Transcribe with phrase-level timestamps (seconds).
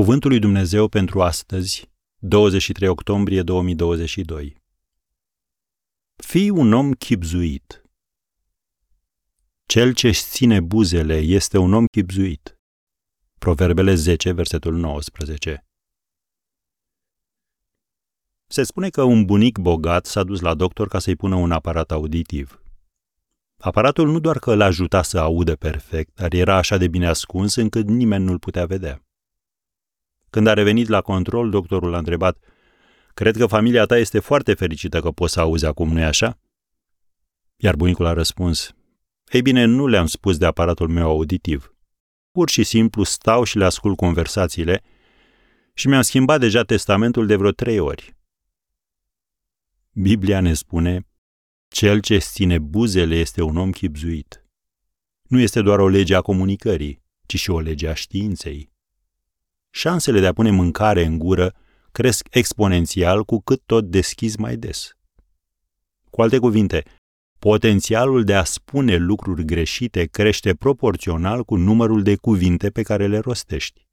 [0.00, 4.56] Cuvântul lui Dumnezeu pentru astăzi, 23 octombrie 2022.
[6.16, 7.82] Fii un om chipzuit.
[9.66, 12.58] Cel ce-și ține buzele este un om chipzuit.
[13.38, 15.66] Proverbele 10, versetul 19.
[18.46, 21.90] Se spune că un bunic bogat s-a dus la doctor ca să-i pună un aparat
[21.90, 22.62] auditiv.
[23.58, 27.54] Aparatul nu doar că îl ajuta să audă perfect, dar era așa de bine ascuns
[27.54, 29.04] încât nimeni nu-l putea vedea.
[30.30, 32.38] Când a revenit la control, doctorul a întrebat,
[33.14, 36.38] Cred că familia ta este foarte fericită că poți să auzi acum, nu-i așa?
[37.56, 38.74] Iar bunicul a răspuns,
[39.30, 41.74] Ei bine, nu le-am spus de aparatul meu auditiv.
[42.30, 44.82] Pur și simplu stau și le ascult conversațiile
[45.74, 48.16] și mi-am schimbat deja testamentul de vreo trei ori.
[49.92, 51.06] Biblia ne spune,
[51.68, 54.46] cel ce ține buzele este un om chipzuit.
[55.22, 58.69] Nu este doar o lege a comunicării, ci și o lege a științei
[59.70, 61.54] șansele de a pune mâncare în gură
[61.92, 64.96] cresc exponențial cu cât tot deschizi mai des.
[66.10, 66.84] Cu alte cuvinte,
[67.38, 73.18] potențialul de a spune lucruri greșite crește proporțional cu numărul de cuvinte pe care le
[73.18, 73.88] rostești.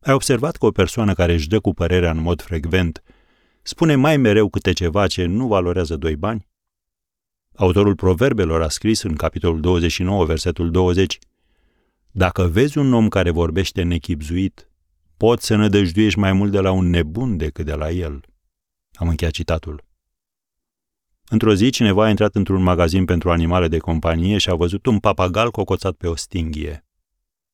[0.00, 3.02] Ai observat că o persoană care își dă cu părerea în mod frecvent
[3.62, 6.48] spune mai mereu câte ceva ce nu valorează doi bani?
[7.54, 11.18] Autorul Proverbelor a scris în capitolul 29, versetul 20,
[12.18, 14.70] Dacă vezi un om care vorbește nechipzuit,
[15.16, 18.20] poți să nădăjduiești mai mult de la un nebun decât de la el.
[18.92, 19.84] Am încheiat citatul.
[21.28, 24.98] Într-o zi, cineva a intrat într-un magazin pentru animale de companie și a văzut un
[24.98, 26.86] papagal cocoțat pe o stinghie.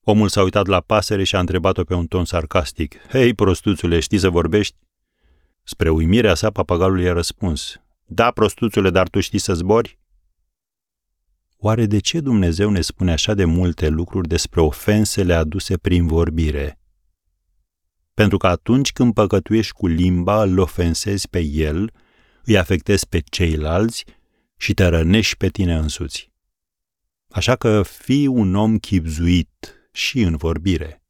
[0.00, 2.96] Omul s-a uitat la pasăre și a întrebat-o pe un ton sarcastic.
[3.08, 4.76] Hei, prostuțule, știi să vorbești?
[5.62, 7.80] Spre uimirea sa, papagalul i-a răspuns.
[8.04, 9.98] Da, prostuțule, dar tu știi să zbori?
[11.56, 16.78] Oare de ce Dumnezeu ne spune așa de multe lucruri despre ofensele aduse prin vorbire?
[18.16, 21.92] pentru că atunci când păcătuiești cu limba, îl ofensezi pe el,
[22.44, 24.04] îi afectezi pe ceilalți
[24.56, 26.32] și te rănești pe tine însuți.
[27.28, 31.02] Așa că fii un om chipzuit și în vorbire.